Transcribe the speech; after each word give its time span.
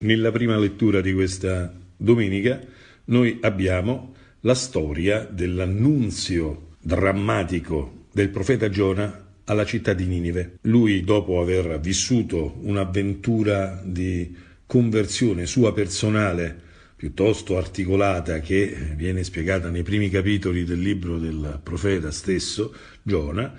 Nella 0.00 0.30
prima 0.30 0.56
lettura 0.56 1.00
di 1.00 1.12
questa 1.12 1.74
domenica 1.96 2.60
noi 3.06 3.38
abbiamo 3.40 4.14
la 4.42 4.54
storia 4.54 5.24
dell'annunzio 5.24 6.76
drammatico 6.80 8.06
del 8.12 8.28
profeta 8.28 8.68
Giona 8.68 9.26
alla 9.42 9.64
città 9.64 9.94
di 9.94 10.06
Ninive. 10.06 10.58
Lui, 10.62 11.02
dopo 11.02 11.40
aver 11.40 11.80
vissuto 11.80 12.60
un'avventura 12.60 13.82
di 13.84 14.32
conversione 14.66 15.46
sua 15.46 15.72
personale 15.72 16.56
piuttosto 16.94 17.56
articolata 17.56 18.38
che 18.38 18.92
viene 18.94 19.24
spiegata 19.24 19.68
nei 19.68 19.82
primi 19.82 20.10
capitoli 20.10 20.62
del 20.62 20.78
libro 20.78 21.18
del 21.18 21.58
profeta 21.60 22.12
stesso, 22.12 22.72
Giona, 23.02 23.52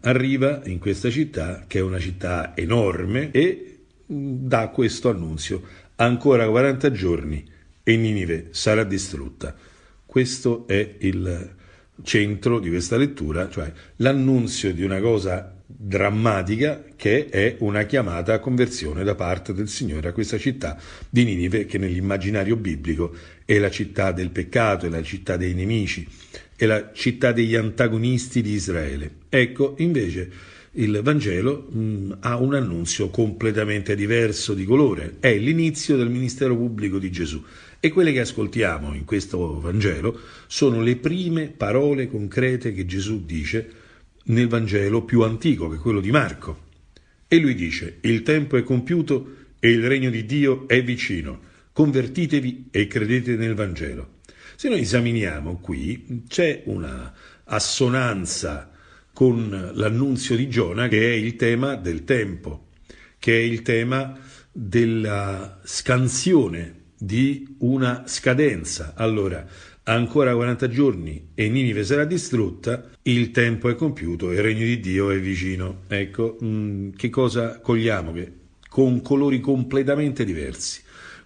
arriva 0.00 0.60
in 0.64 0.80
questa 0.80 1.08
città 1.08 1.66
che 1.68 1.78
è 1.78 1.82
una 1.82 2.00
città 2.00 2.56
enorme 2.56 3.30
e 3.30 3.68
dà 4.06 4.68
questo 4.68 5.08
annunzio 5.08 5.82
ancora 5.96 6.48
40 6.48 6.90
giorni 6.90 7.44
e 7.82 7.96
Ninive 7.96 8.48
sarà 8.50 8.84
distrutta. 8.84 9.54
Questo 10.04 10.66
è 10.66 10.96
il 11.00 11.54
centro 12.02 12.58
di 12.58 12.68
questa 12.68 12.96
lettura, 12.96 13.48
cioè 13.48 13.72
l'annunzio 13.96 14.72
di 14.72 14.82
una 14.82 15.00
cosa 15.00 15.54
drammatica 15.66 16.84
che 16.94 17.28
è 17.28 17.56
una 17.60 17.84
chiamata 17.84 18.34
a 18.34 18.38
conversione 18.38 19.02
da 19.02 19.14
parte 19.14 19.52
del 19.52 19.68
Signore 19.68 20.08
a 20.08 20.12
questa 20.12 20.38
città 20.38 20.78
di 21.08 21.24
Ninive 21.24 21.66
che 21.66 21.78
nell'immaginario 21.78 22.56
biblico 22.56 23.14
è 23.44 23.58
la 23.58 23.70
città 23.70 24.12
del 24.12 24.30
peccato, 24.30 24.86
è 24.86 24.88
la 24.88 25.02
città 25.02 25.36
dei 25.36 25.54
nemici, 25.54 26.06
è 26.56 26.66
la 26.66 26.90
città 26.92 27.32
degli 27.32 27.54
antagonisti 27.54 28.42
di 28.42 28.52
Israele. 28.52 29.22
Ecco, 29.36 29.74
invece, 29.78 30.30
il 30.74 31.00
Vangelo 31.02 31.66
mh, 31.68 31.78
mm, 31.78 32.12
ha 32.20 32.36
un 32.36 32.54
annunzio 32.54 33.08
completamente 33.08 33.96
diverso 33.96 34.54
di 34.54 34.64
colore, 34.64 35.16
è 35.18 35.36
l'inizio 35.36 35.96
del 35.96 36.08
ministero 36.08 36.56
pubblico 36.56 37.00
di 37.00 37.10
Gesù 37.10 37.42
e 37.80 37.88
quelle 37.88 38.12
che 38.12 38.20
ascoltiamo 38.20 38.94
in 38.94 39.04
questo 39.04 39.58
Vangelo 39.58 40.20
sono 40.46 40.80
le 40.82 40.94
prime 40.94 41.48
parole 41.48 42.06
concrete 42.06 42.72
che 42.72 42.86
Gesù 42.86 43.24
dice 43.24 43.72
nel 44.26 44.46
Vangelo 44.46 45.02
più 45.02 45.22
antico, 45.22 45.68
che 45.68 45.78
è 45.78 45.80
quello 45.80 46.00
di 46.00 46.12
Marco. 46.12 46.66
E 47.26 47.36
lui 47.38 47.56
dice, 47.56 47.98
il 48.02 48.22
tempo 48.22 48.56
è 48.56 48.62
compiuto 48.62 49.34
e 49.58 49.68
il 49.68 49.84
regno 49.84 50.10
di 50.10 50.24
Dio 50.26 50.68
è 50.68 50.80
vicino, 50.84 51.40
convertitevi 51.72 52.68
e 52.70 52.86
credete 52.86 53.34
nel 53.34 53.54
Vangelo. 53.54 54.18
Se 54.54 54.68
noi 54.68 54.82
esaminiamo 54.82 55.58
qui, 55.58 56.22
c'è 56.28 56.62
una 56.66 57.12
assonanza 57.42 58.68
con 59.14 59.70
l'annunzio 59.74 60.36
di 60.36 60.48
Giona 60.48 60.88
che 60.88 61.12
è 61.12 61.14
il 61.14 61.36
tema 61.36 61.76
del 61.76 62.04
tempo, 62.04 62.66
che 63.18 63.38
è 63.38 63.40
il 63.40 63.62
tema 63.62 64.18
della 64.52 65.60
scansione 65.62 66.82
di 66.98 67.56
una 67.60 68.02
scadenza. 68.06 68.92
Allora, 68.96 69.46
ancora 69.84 70.34
40 70.34 70.68
giorni 70.68 71.28
e 71.34 71.48
Ninive 71.48 71.84
sarà 71.84 72.04
distrutta, 72.04 72.90
il 73.02 73.30
tempo 73.30 73.68
è 73.68 73.76
compiuto 73.76 74.30
e 74.30 74.34
il 74.34 74.42
regno 74.42 74.64
di 74.64 74.80
Dio 74.80 75.10
è 75.10 75.18
vicino. 75.20 75.82
Ecco, 75.86 76.36
mh, 76.40 76.46
mm, 76.46 76.90
che 76.96 77.08
cosa 77.08 77.60
cogliamo? 77.60 78.12
Che 78.12 78.32
con 78.68 79.00
colori 79.00 79.40
completamente 79.40 80.24
diversi 80.24 80.82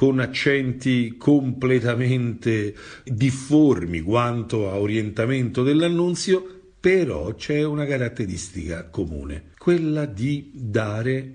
con 0.00 0.18
accenti 0.18 1.16
completamente 1.18 2.74
difformi 3.04 4.00
quanto 4.00 4.70
a 4.70 4.78
orientamento 4.78 5.62
dell'annunzio, 5.62 6.59
però 6.80 7.34
c'è 7.34 7.62
una 7.62 7.84
caratteristica 7.84 8.88
comune, 8.88 9.50
quella 9.58 10.06
di 10.06 10.50
dare 10.54 11.34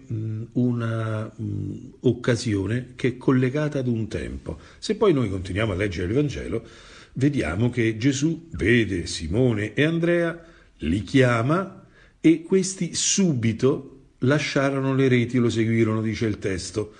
un'occasione 0.54 2.94
che 2.96 3.10
è 3.10 3.18
collegata 3.18 3.78
ad 3.78 3.88
un 3.88 4.08
tempo. 4.08 4.58
Se 4.80 4.96
poi 4.96 5.14
noi 5.14 5.30
continuiamo 5.30 5.74
a 5.74 5.76
leggere 5.76 6.08
il 6.08 6.14
Vangelo, 6.14 6.66
vediamo 7.14 7.70
che 7.70 7.96
Gesù 7.98 8.48
vede 8.54 9.06
Simone 9.06 9.76
e 9.76 9.84
Andrea, 9.84 10.44
li 10.78 11.04
chiama 11.04 11.86
e 12.20 12.42
questi 12.42 12.96
subito 12.96 13.92
lasciarono 14.20 14.96
le 14.96 15.08
reti, 15.08 15.38
lo 15.38 15.52
seguirono, 15.52 16.02
dice 16.02 16.26
il 16.26 16.40
testo. 16.40 16.92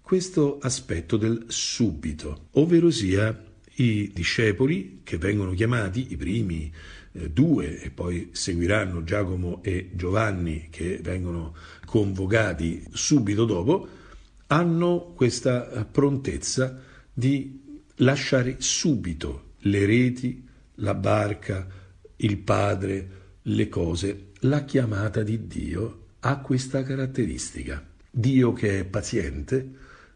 Questo 0.00 0.60
aspetto 0.60 1.16
del 1.16 1.46
subito, 1.48 2.46
ovvero 2.52 2.90
sia 2.90 3.50
i 3.76 4.10
discepoli 4.12 5.00
che 5.02 5.18
vengono 5.18 5.52
chiamati, 5.52 6.08
i 6.10 6.16
primi 6.16 6.72
eh, 7.12 7.30
due 7.30 7.80
e 7.80 7.90
poi 7.90 8.30
seguiranno 8.32 9.04
Giacomo 9.04 9.62
e 9.62 9.90
Giovanni 9.94 10.68
che 10.70 11.00
vengono 11.02 11.54
convocati 11.84 12.84
subito 12.92 13.44
dopo, 13.44 13.88
hanno 14.48 15.12
questa 15.14 15.70
eh, 15.70 15.84
prontezza 15.84 16.80
di 17.12 17.60
lasciare 17.96 18.56
subito 18.58 19.50
le 19.60 19.86
reti, 19.86 20.46
la 20.76 20.94
barca, 20.94 21.66
il 22.16 22.38
padre, 22.38 23.08
le 23.42 23.68
cose. 23.68 24.30
La 24.40 24.64
chiamata 24.64 25.22
di 25.22 25.46
Dio 25.46 26.06
ha 26.20 26.38
questa 26.38 26.82
caratteristica. 26.82 27.84
Dio 28.10 28.52
che 28.52 28.80
è 28.80 28.84
paziente, 28.84 29.70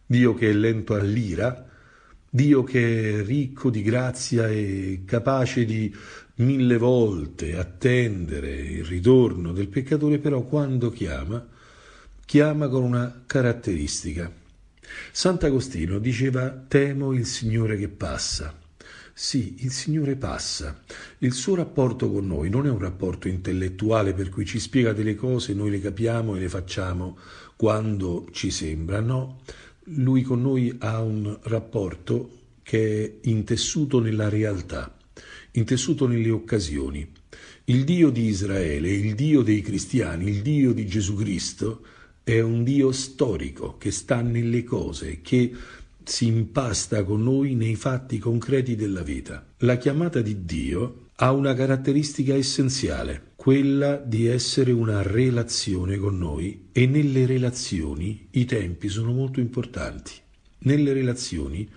Dio 0.04 0.34
che 0.34 0.50
è 0.50 0.52
lento 0.52 0.94
all'ira, 0.94 1.68
Dio 2.28 2.64
che 2.64 3.20
è 3.20 3.24
ricco 3.24 3.70
di 3.70 3.82
grazia 3.82 4.48
e 4.48 5.02
capace 5.04 5.64
di 5.64 5.94
mille 6.36 6.76
volte 6.76 7.56
attendere 7.56 8.54
il 8.54 8.84
ritorno 8.84 9.52
del 9.52 9.68
peccatore, 9.68 10.18
però 10.18 10.42
quando 10.42 10.90
chiama, 10.90 11.46
chiama 12.24 12.68
con 12.68 12.82
una 12.82 13.22
caratteristica. 13.26 14.30
Sant'Agostino 15.12 15.98
diceva 15.98 16.50
temo 16.50 17.12
il 17.12 17.26
Signore 17.26 17.76
che 17.76 17.88
passa. 17.88 18.54
Sì, 19.18 19.56
il 19.60 19.70
Signore 19.70 20.16
passa. 20.16 20.82
Il 21.18 21.32
suo 21.32 21.54
rapporto 21.54 22.10
con 22.12 22.26
noi 22.26 22.50
non 22.50 22.66
è 22.66 22.70
un 22.70 22.78
rapporto 22.78 23.28
intellettuale 23.28 24.12
per 24.12 24.28
cui 24.28 24.44
ci 24.44 24.58
spiega 24.58 24.92
delle 24.92 25.14
cose, 25.14 25.54
noi 25.54 25.70
le 25.70 25.80
capiamo 25.80 26.36
e 26.36 26.40
le 26.40 26.50
facciamo 26.50 27.16
quando 27.56 28.28
ci 28.32 28.50
sembra, 28.50 29.00
no 29.00 29.40
lui 29.90 30.22
con 30.22 30.40
noi 30.40 30.74
ha 30.78 31.00
un 31.00 31.38
rapporto 31.42 32.30
che 32.62 33.04
è 33.22 33.28
intessuto 33.28 34.00
nella 34.00 34.28
realtà, 34.28 34.96
intessuto 35.52 36.06
nelle 36.06 36.30
occasioni. 36.30 37.08
Il 37.64 37.84
Dio 37.84 38.10
di 38.10 38.24
Israele, 38.24 38.90
il 38.90 39.14
Dio 39.14 39.42
dei 39.42 39.60
cristiani, 39.60 40.28
il 40.28 40.42
Dio 40.42 40.72
di 40.72 40.86
Gesù 40.86 41.14
Cristo 41.14 41.82
è 42.24 42.40
un 42.40 42.64
Dio 42.64 42.90
storico 42.90 43.76
che 43.76 43.90
sta 43.92 44.20
nelle 44.20 44.64
cose, 44.64 45.20
che 45.22 45.52
si 46.02 46.26
impasta 46.26 47.04
con 47.04 47.22
noi 47.22 47.54
nei 47.54 47.74
fatti 47.74 48.18
concreti 48.18 48.74
della 48.74 49.02
vita. 49.02 49.44
La 49.58 49.76
chiamata 49.76 50.20
di 50.20 50.44
Dio 50.44 51.10
ha 51.16 51.32
una 51.32 51.54
caratteristica 51.54 52.34
essenziale, 52.34 53.32
quella 53.46 53.94
di 53.94 54.26
essere 54.26 54.72
una 54.72 55.02
relazione 55.02 55.98
con 55.98 56.18
noi 56.18 56.70
e 56.72 56.86
nelle 56.86 57.26
relazioni 57.26 58.26
i 58.32 58.44
tempi 58.44 58.88
sono 58.88 59.12
molto 59.12 59.38
importanti. 59.38 60.14
Nelle 60.62 60.92
relazioni 60.92 61.70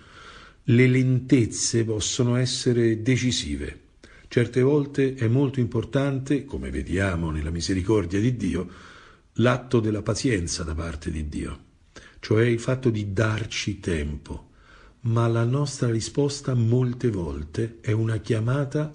le 0.64 0.88
lentezze 0.88 1.84
possono 1.84 2.34
essere 2.34 3.02
decisive. 3.02 3.82
Certe 4.26 4.62
volte 4.62 5.14
è 5.14 5.28
molto 5.28 5.60
importante, 5.60 6.44
come 6.44 6.70
vediamo 6.70 7.30
nella 7.30 7.50
misericordia 7.50 8.18
di 8.18 8.36
Dio, 8.36 8.68
l'atto 9.34 9.78
della 9.78 10.02
pazienza 10.02 10.64
da 10.64 10.74
parte 10.74 11.12
di 11.12 11.28
Dio, 11.28 11.58
cioè 12.18 12.46
il 12.46 12.58
fatto 12.58 12.90
di 12.90 13.12
darci 13.12 13.78
tempo, 13.78 14.48
ma 15.02 15.28
la 15.28 15.44
nostra 15.44 15.88
risposta 15.88 16.52
molte 16.52 17.12
volte 17.12 17.78
è 17.80 17.92
una 17.92 18.16
chiamata 18.16 18.92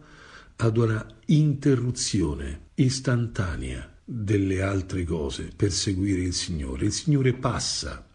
ad 0.57 0.77
una 0.77 1.05
interruzione 1.25 2.69
istantanea 2.75 3.91
delle 4.03 4.61
altre 4.61 5.03
cose 5.03 5.49
per 5.55 5.71
seguire 5.71 6.21
il 6.21 6.33
Signore. 6.33 6.85
Il 6.85 6.91
Signore 6.91 7.33
passa. 7.33 8.07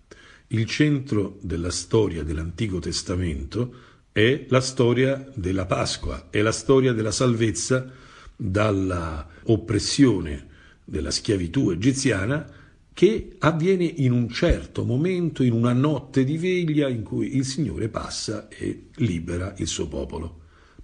Il 0.48 0.66
centro 0.66 1.38
della 1.42 1.70
storia 1.70 2.22
dell'Antico 2.22 2.78
Testamento 2.78 3.74
è 4.12 4.46
la 4.48 4.60
storia 4.60 5.30
della 5.34 5.66
Pasqua, 5.66 6.28
è 6.30 6.40
la 6.40 6.52
storia 6.52 6.92
della 6.92 7.12
salvezza 7.12 7.88
dalla 8.34 9.28
oppressione 9.44 10.46
della 10.84 11.10
schiavitù 11.10 11.70
egiziana 11.70 12.44
che 12.92 13.36
avviene 13.38 13.84
in 13.84 14.12
un 14.12 14.28
certo 14.28 14.84
momento, 14.84 15.42
in 15.42 15.52
una 15.52 15.72
notte 15.72 16.24
di 16.24 16.36
veglia 16.36 16.88
in 16.88 17.02
cui 17.02 17.36
il 17.36 17.44
Signore 17.44 17.88
passa 17.88 18.48
e 18.48 18.88
libera 18.96 19.54
il 19.58 19.68
suo 19.68 19.86
popolo. 19.86 20.38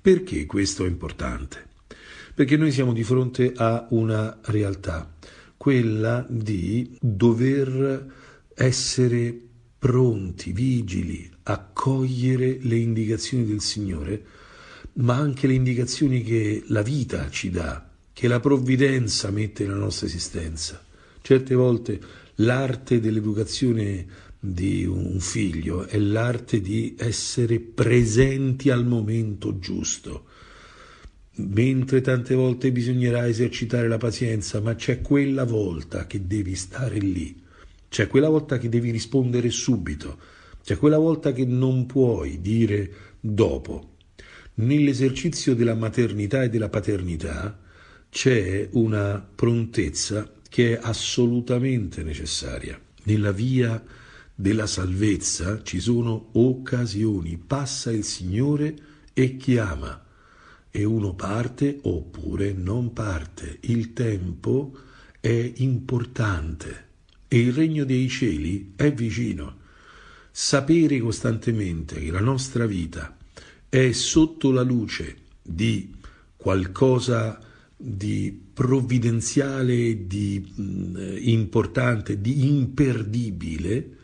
Perché 0.07 0.47
questo 0.47 0.85
è 0.85 0.87
importante? 0.87 1.67
Perché 2.33 2.57
noi 2.57 2.71
siamo 2.71 2.93
di 2.93 3.03
fronte 3.03 3.53
a 3.57 3.89
una 3.91 4.39
realtà, 4.45 5.13
quella 5.57 6.25
di 6.29 6.97
dover 7.01 8.07
essere 8.55 9.37
pronti, 9.77 10.53
vigili, 10.53 11.29
a 11.43 11.59
cogliere 11.73 12.57
le 12.61 12.77
indicazioni 12.77 13.45
del 13.45 13.61
Signore, 13.61 14.25
ma 14.93 15.17
anche 15.17 15.49
le 15.49 15.55
indicazioni 15.55 16.23
che 16.23 16.63
la 16.69 16.83
vita 16.83 17.29
ci 17.29 17.51
dà, 17.51 17.91
che 18.13 18.29
la 18.29 18.39
provvidenza 18.39 19.33
mette 19.33 19.65
nella 19.65 19.79
nostra 19.79 20.07
esistenza. 20.07 20.85
Certe 21.21 21.57
volte 21.57 22.01
l'arte 22.37 23.01
dell'educazione 23.01 24.07
di 24.53 24.85
un 24.85 25.19
figlio 25.19 25.87
è 25.87 25.99
l'arte 25.99 26.61
di 26.61 26.95
essere 26.99 27.59
presenti 27.59 28.71
al 28.71 28.87
momento 28.87 29.59
giusto. 29.59 30.27
Mentre 31.39 32.01
tante 32.01 32.35
volte 32.35 32.73
bisognerà 32.73 33.27
esercitare 33.27 33.89
la 33.89 33.99
pazienza, 33.99 34.61
ma 34.61 34.75
c'è 34.75 35.01
quella 35.01 35.45
volta 35.45 36.07
che 36.07 36.27
devi 36.27 36.55
stare 36.55 36.99
lì, 36.99 37.43
c'è 37.89 38.07
quella 38.07 38.29
volta 38.29 38.59
che 38.59 38.69
devi 38.69 38.91
rispondere 38.91 39.51
subito, 39.51 40.19
c'è 40.63 40.77
quella 40.79 40.99
volta 40.99 41.33
che 41.33 41.45
non 41.45 41.85
puoi 41.85 42.41
dire 42.41 42.91
dopo. 43.21 43.97
Nell'esercizio 44.55 45.55
della 45.55 45.75
maternità 45.75 46.43
e 46.43 46.49
della 46.49 46.71
paternità 46.71 47.59
c'è 48.09 48.69
una 48.73 49.29
prontezza 49.35 50.33
che 50.49 50.73
è 50.73 50.81
assolutamente 50.81 52.03
necessaria. 52.03 52.81
Nella 53.03 53.33
via 53.33 53.83
della 54.39 54.67
salvezza 54.67 55.63
ci 55.63 55.81
sono 55.81 56.29
occasioni, 56.33 57.39
passa 57.39 57.91
il 57.91 58.05
Signore 58.05 58.77
e 59.15 59.39
chiama 59.39 60.05
e 60.71 60.85
uno 60.85 61.15
parte 61.15 61.79
oppure 61.83 62.53
non 62.53 62.93
parte. 62.93 63.59
Il 63.63 63.95
tempo 63.95 64.77
è 65.21 65.53
importante 65.57 66.85
e 67.29 67.39
il 67.39 67.55
regno 67.55 67.85
dei 67.85 68.09
cieli 68.11 68.75
è 68.77 68.93
vicino. 68.93 69.65
Sapere 70.31 70.99
costantemente 70.99 71.99
che 71.99 72.11
la 72.11 72.21
nostra 72.21 72.67
vita 72.67 73.17
è 73.71 73.91
sotto 73.93 74.51
la 74.51 74.61
luce 74.61 75.17
di 75.43 75.95
qualcosa 76.37 77.41
di 77.75 78.39
provvidenziale, 78.53 80.07
di 80.07 80.45
mh, 80.55 81.17
importante, 81.21 82.21
di 82.21 82.47
imperdibile, 82.49 83.96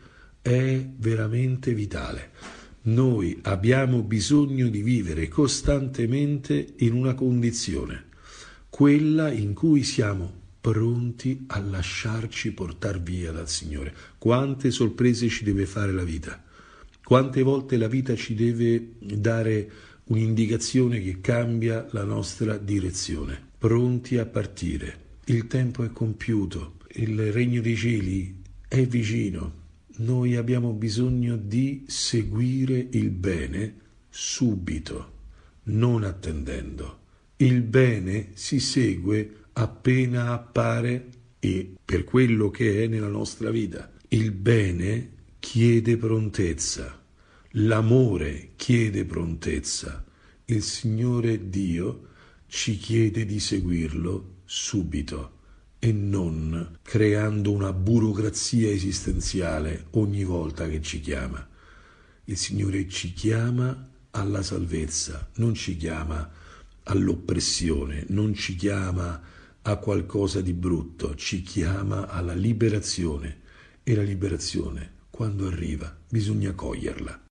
è 0.43 0.87
veramente 0.97 1.73
vitale. 1.73 2.29
Noi 2.83 3.39
abbiamo 3.41 4.03
bisogno 4.03 4.67
di 4.67 4.83
vivere 4.83 5.27
costantemente 5.27 6.75
in 6.77 6.93
una 6.93 7.15
condizione, 7.15 8.09
quella 8.69 9.31
in 9.31 9.55
cui 9.55 9.81
siamo 9.81 10.41
pronti 10.61 11.45
a 11.47 11.59
lasciarci 11.59 12.51
portare 12.51 12.99
via 12.99 13.31
dal 13.31 13.49
Signore. 13.49 13.91
Quante 14.19 14.69
sorprese 14.69 15.29
ci 15.29 15.43
deve 15.43 15.65
fare 15.65 15.91
la 15.91 16.03
vita? 16.03 16.43
Quante 17.03 17.41
volte 17.41 17.77
la 17.77 17.87
vita 17.87 18.15
ci 18.15 18.35
deve 18.35 18.91
dare 18.99 19.71
un'indicazione 20.05 21.01
che 21.01 21.21
cambia 21.21 21.87
la 21.89 22.03
nostra 22.03 22.57
direzione? 22.57 23.51
pronti 23.63 24.17
a 24.17 24.25
partire. 24.25 25.21
Il 25.27 25.47
tempo 25.47 25.85
è 25.85 25.89
compiuto, 25.93 26.73
il 26.95 27.31
regno 27.31 27.61
dei 27.61 27.77
cieli 27.77 28.41
è 28.67 28.85
vicino. 28.85 29.61
Noi 29.95 30.35
abbiamo 30.35 30.73
bisogno 30.73 31.35
di 31.37 31.83
seguire 31.87 32.87
il 32.91 33.11
bene 33.11 33.75
subito, 34.09 35.11
non 35.65 36.03
attendendo. 36.03 37.01
Il 37.37 37.61
bene 37.61 38.29
si 38.33 38.59
segue 38.59 39.45
appena 39.53 40.31
appare 40.31 41.09
e 41.37 41.75
per 41.85 42.05
quello 42.05 42.49
che 42.49 42.83
è 42.83 42.87
nella 42.87 43.07
nostra 43.07 43.51
vita. 43.51 43.91
Il 44.07 44.31
bene 44.31 45.11
chiede 45.37 45.95
prontezza, 45.97 46.99
l'amore 47.51 48.53
chiede 48.55 49.05
prontezza. 49.05 50.03
Il 50.45 50.63
Signore 50.63 51.49
Dio 51.49 52.07
ci 52.47 52.77
chiede 52.77 53.25
di 53.27 53.39
seguirlo 53.39 54.37
subito 54.43 55.41
e 55.83 55.91
non 55.91 56.77
creando 56.81 57.51
una 57.51 57.73
burocrazia 57.73 58.69
esistenziale 58.69 59.87
ogni 59.91 60.23
volta 60.23 60.69
che 60.69 60.81
ci 60.81 61.01
chiama. 61.01 61.45
Il 62.23 62.37
Signore 62.37 62.87
ci 62.87 63.11
chiama 63.11 63.89
alla 64.11 64.41
salvezza, 64.43 65.29
non 65.35 65.53
ci 65.53 65.75
chiama 65.75 66.31
all'oppressione, 66.83 68.05
non 68.11 68.33
ci 68.33 68.55
chiama 68.55 69.21
a 69.61 69.75
qualcosa 69.75 70.39
di 70.39 70.53
brutto, 70.53 71.15
ci 71.15 71.41
chiama 71.41 72.07
alla 72.07 72.33
liberazione 72.33 73.41
e 73.83 73.93
la 73.93 74.03
liberazione, 74.03 74.91
quando 75.09 75.47
arriva, 75.47 75.93
bisogna 76.07 76.53
coglierla. 76.53 77.23